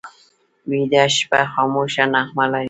ویده 0.69 1.05
شپه 1.17 1.41
خاموشه 1.55 2.03
نغمه 2.13 2.45
لري 2.51 2.59